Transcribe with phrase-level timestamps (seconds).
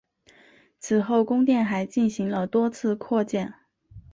[0.79, 3.53] 此后宫殿还进行了多次扩建。